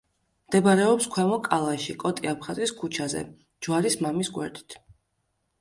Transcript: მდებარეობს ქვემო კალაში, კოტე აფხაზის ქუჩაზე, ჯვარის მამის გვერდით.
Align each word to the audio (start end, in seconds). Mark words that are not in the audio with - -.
მდებარეობს 0.45 1.07
ქვემო 1.15 1.37
კალაში, 1.49 1.95
კოტე 2.03 2.31
აფხაზის 2.31 2.73
ქუჩაზე, 2.81 3.21
ჯვარის 3.67 3.99
მამის 4.07 4.33
გვერდით. 4.39 4.81